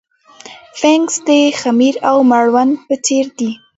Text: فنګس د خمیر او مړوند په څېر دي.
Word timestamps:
فنګس 0.79 1.15
د 1.27 1.29
خمیر 1.61 1.95
او 2.09 2.17
مړوند 2.29 2.73
په 2.87 2.95
څېر 3.05 3.25
دي. 3.39 3.51